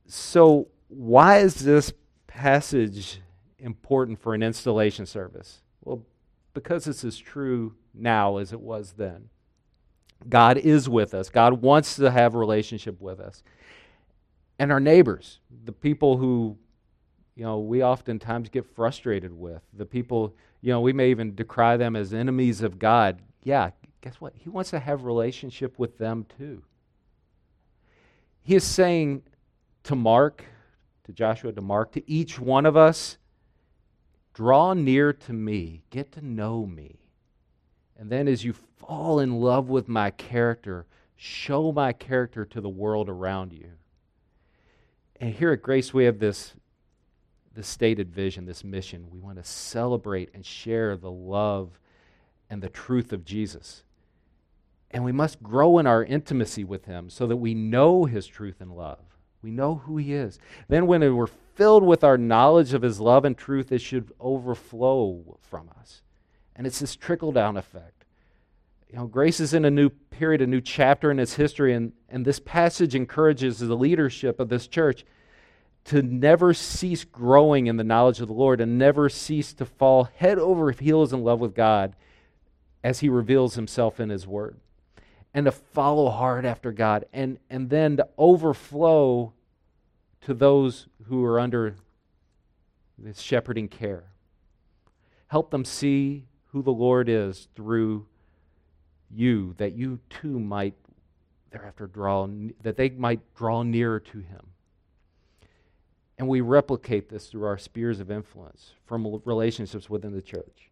[0.06, 1.92] So, why is this
[2.26, 3.20] passage
[3.58, 5.60] important for an installation service?
[5.84, 6.04] Well,
[6.54, 9.28] because this is true now as it was then.
[10.28, 11.28] God is with us.
[11.28, 13.42] God wants to have a relationship with us.
[14.58, 16.56] And our neighbors, the people who
[17.38, 19.62] you know, we oftentimes get frustrated with.
[19.72, 23.22] The people, you know, we may even decry them as enemies of God.
[23.44, 23.70] Yeah,
[24.00, 24.32] guess what?
[24.34, 26.64] He wants to have relationship with them too.
[28.42, 29.22] He is saying
[29.84, 30.42] to Mark,
[31.04, 33.18] to Joshua, to Mark, to each one of us,
[34.34, 36.98] draw near to me, get to know me.
[37.96, 42.68] And then as you fall in love with my character, show my character to the
[42.68, 43.70] world around you.
[45.20, 46.54] And here at Grace, we have this,
[47.58, 49.08] this stated vision, this mission.
[49.10, 51.80] We want to celebrate and share the love
[52.48, 53.82] and the truth of Jesus.
[54.92, 58.60] And we must grow in our intimacy with Him so that we know His truth
[58.60, 59.00] and love.
[59.42, 60.38] We know who He is.
[60.68, 65.36] Then, when we're filled with our knowledge of His love and truth, it should overflow
[65.42, 66.02] from us.
[66.54, 68.04] And it's this trickle down effect.
[68.88, 71.92] You know, grace is in a new period, a new chapter in its history, and,
[72.08, 75.04] and this passage encourages the leadership of this church
[75.88, 80.04] to never cease growing in the knowledge of the Lord and never cease to fall
[80.04, 81.96] head over heels in love with God
[82.84, 84.56] as He reveals Himself in His Word
[85.34, 89.32] and to follow hard after God, and, and then to overflow
[90.22, 91.76] to those who are under
[92.98, 94.04] this shepherding care.
[95.28, 98.06] Help them see who the Lord is through
[99.10, 100.74] you, that you too might
[101.50, 102.26] thereafter draw,
[102.62, 104.48] that they might draw nearer to Him.
[106.18, 110.70] And we replicate this through our spheres of influence from relationships within the church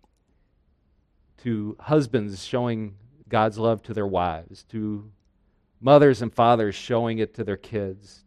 [1.38, 2.96] to husbands showing
[3.28, 5.10] God's love to their wives, to
[5.80, 8.24] mothers and fathers showing it to their kids,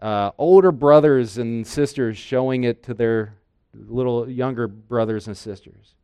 [0.00, 3.34] uh, older brothers and sisters showing it to their
[3.74, 5.94] little younger brothers and sisters.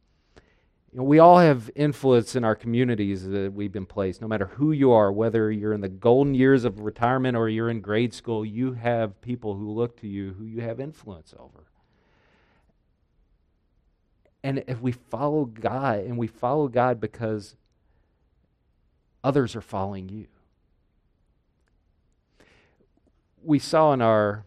[0.95, 4.21] You know, we all have influence in our communities that we've been placed.
[4.21, 7.69] No matter who you are, whether you're in the golden years of retirement or you're
[7.69, 11.65] in grade school, you have people who look to you who you have influence over.
[14.45, 17.57] And if we follow God, and we follow God because
[19.25, 20.29] others are following you.
[23.43, 24.45] We saw in our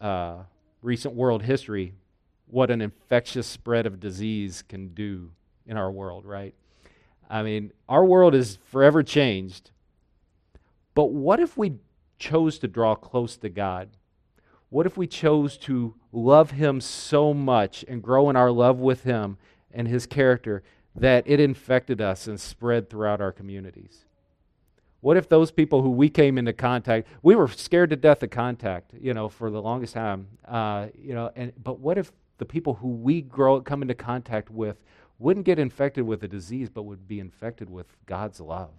[0.00, 0.36] uh,
[0.82, 1.94] recent world history
[2.46, 5.32] what an infectious spread of disease can do
[5.68, 6.54] in our world, right?
[7.30, 9.70] I mean, our world is forever changed.
[10.94, 11.74] But what if we
[12.18, 13.90] chose to draw close to God?
[14.70, 19.04] What if we chose to love Him so much and grow in our love with
[19.04, 19.36] Him
[19.72, 20.62] and His character
[20.96, 24.04] that it infected us and spread throughout our communities?
[25.00, 28.30] What if those people who we came into contact, we were scared to death of
[28.30, 32.44] contact, you know, for the longest time, uh, you know, and but what if the
[32.44, 34.82] people who we grow come into contact with
[35.18, 38.70] wouldn't get infected with a disease, but would be infected with God's love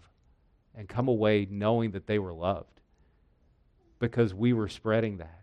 [0.75, 2.81] and come away knowing that they were loved
[3.99, 5.41] because we were spreading that.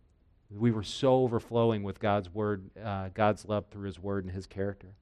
[0.51, 4.47] We were so overflowing with God's word, uh, God's love through His word and His
[4.47, 4.95] character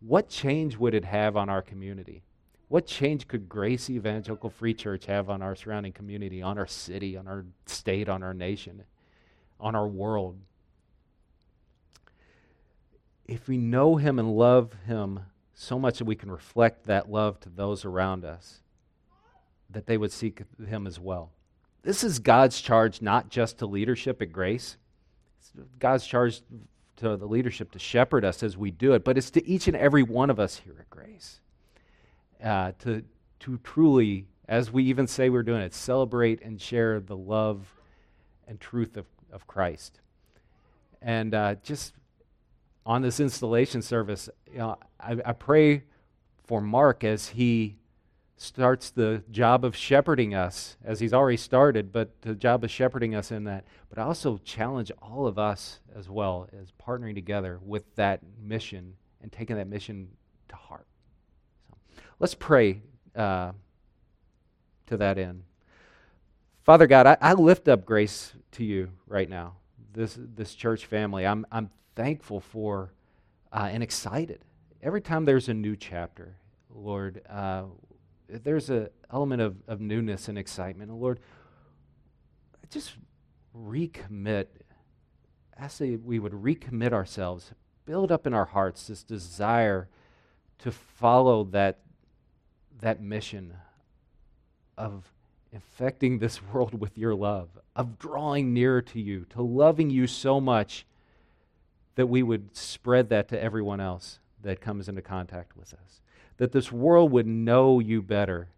[0.00, 2.22] what change would it have on our community?
[2.68, 7.16] What change could Grace Evangelical Free Church have on our surrounding community, on our city,
[7.16, 8.84] on our state, on our nation,
[9.58, 10.38] on our world?
[13.28, 15.20] If we know Him and love Him
[15.54, 18.62] so much that we can reflect that love to those around us,
[19.70, 21.30] that they would seek Him as well.
[21.82, 24.76] This is God's charge, not just to leadership at Grace.
[25.38, 26.42] It's God's charge
[26.96, 29.76] to the leadership to shepherd us as we do it, but it's to each and
[29.76, 31.40] every one of us here at Grace
[32.42, 33.04] uh, to,
[33.40, 37.66] to truly, as we even say we're doing it, celebrate and share the love
[38.46, 40.00] and truth of, of Christ.
[41.00, 41.94] And uh, just
[42.88, 45.82] on this installation service, you know, I, I pray
[46.46, 47.76] for Mark as he
[48.38, 53.14] starts the job of shepherding us, as he's already started, but the job of shepherding
[53.14, 53.66] us in that.
[53.90, 58.94] But I also challenge all of us as well as partnering together with that mission
[59.20, 60.08] and taking that mission
[60.48, 60.86] to heart.
[61.68, 61.76] So
[62.20, 62.80] let's pray
[63.14, 63.52] uh,
[64.86, 65.42] to that end.
[66.64, 69.56] Father God, I, I lift up grace to you right now,
[69.92, 71.26] this, this church family.
[71.26, 71.68] I'm, I'm
[71.98, 72.92] thankful for
[73.52, 74.38] uh, and excited
[74.80, 76.36] every time there's a new chapter,
[76.72, 77.20] Lord.
[77.28, 77.64] Uh,
[78.28, 80.92] there's an element of, of newness and excitement.
[80.92, 81.18] And Lord,
[82.70, 82.92] just
[83.52, 84.46] recommit.
[85.60, 87.50] I say we would recommit ourselves,
[87.84, 89.88] build up in our hearts this desire
[90.58, 91.80] to follow that,
[92.80, 93.54] that mission
[94.76, 95.12] of
[95.52, 100.40] infecting this world with your love, of drawing nearer to you, to loving you so
[100.40, 100.86] much
[101.98, 106.00] that we would spread that to everyone else that comes into contact with us
[106.36, 108.48] that this world would know you better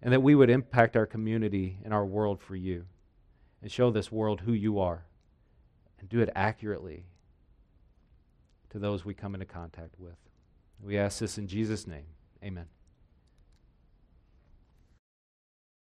[0.00, 2.86] and that we would impact our community and our world for you
[3.60, 5.04] and show this world who you are
[6.00, 7.04] and do it accurately
[8.70, 10.16] to those we come into contact with.
[10.82, 12.06] We ask this in Jesus' name.
[12.42, 12.77] Amen.